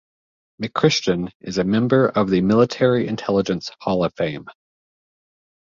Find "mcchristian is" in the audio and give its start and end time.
0.59-1.59